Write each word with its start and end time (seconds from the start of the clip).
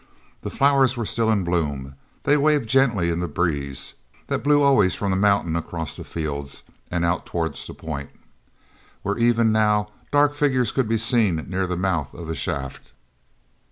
The 0.41 0.49
flowers 0.49 0.97
were 0.97 1.05
still 1.05 1.29
in 1.29 1.43
bloom; 1.43 1.93
they 2.23 2.35
waved 2.35 2.67
gently 2.67 3.11
in 3.11 3.19
the 3.19 3.27
breeze 3.27 3.93
that 4.29 4.43
blew 4.43 4.63
always 4.63 4.95
from 4.95 5.11
the 5.11 5.15
mountain 5.15 5.55
across 5.55 5.95
the 5.95 6.03
fields 6.03 6.63
and 6.89 7.05
out 7.05 7.27
toward 7.27 7.55
the 7.55 7.73
point, 7.75 8.09
where 9.03 9.19
even 9.19 9.51
now 9.51 9.89
dark 10.11 10.33
figures 10.33 10.71
could 10.71 10.89
be 10.89 10.97
seen 10.97 11.35
near 11.47 11.67
the 11.67 11.77
mouth 11.77 12.15
of 12.15 12.25
the 12.25 12.33
shaft. 12.33 12.93